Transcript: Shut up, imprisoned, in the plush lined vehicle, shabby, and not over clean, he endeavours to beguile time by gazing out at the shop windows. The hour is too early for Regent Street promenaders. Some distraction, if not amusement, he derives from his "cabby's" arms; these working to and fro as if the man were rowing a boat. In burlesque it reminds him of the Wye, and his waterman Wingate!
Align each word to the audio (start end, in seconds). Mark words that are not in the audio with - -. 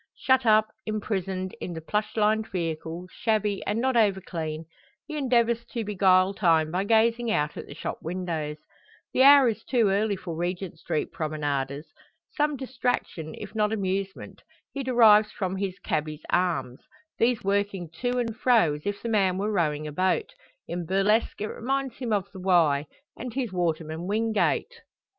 Shut 0.17 0.47
up, 0.47 0.69
imprisoned, 0.87 1.53
in 1.61 1.73
the 1.73 1.79
plush 1.79 2.17
lined 2.17 2.47
vehicle, 2.51 3.07
shabby, 3.11 3.63
and 3.67 3.79
not 3.79 3.95
over 3.95 4.19
clean, 4.19 4.65
he 5.05 5.15
endeavours 5.15 5.63
to 5.73 5.83
beguile 5.85 6.33
time 6.33 6.71
by 6.71 6.85
gazing 6.85 7.29
out 7.29 7.55
at 7.55 7.67
the 7.67 7.75
shop 7.75 7.99
windows. 8.01 8.57
The 9.13 9.21
hour 9.21 9.47
is 9.47 9.63
too 9.63 9.89
early 9.89 10.15
for 10.15 10.35
Regent 10.35 10.79
Street 10.79 11.11
promenaders. 11.11 11.85
Some 12.35 12.57
distraction, 12.57 13.35
if 13.37 13.53
not 13.53 13.71
amusement, 13.71 14.41
he 14.73 14.81
derives 14.81 15.31
from 15.31 15.55
his 15.57 15.77
"cabby's" 15.77 16.23
arms; 16.31 16.79
these 17.19 17.43
working 17.43 17.87
to 18.01 18.17
and 18.17 18.35
fro 18.35 18.73
as 18.73 18.87
if 18.87 19.03
the 19.03 19.09
man 19.09 19.37
were 19.37 19.51
rowing 19.51 19.85
a 19.85 19.91
boat. 19.91 20.33
In 20.67 20.83
burlesque 20.87 21.41
it 21.41 21.45
reminds 21.47 21.97
him 21.97 22.11
of 22.11 22.25
the 22.31 22.39
Wye, 22.41 22.87
and 23.15 23.35
his 23.35 23.53
waterman 23.53 24.07
Wingate! 24.07 24.81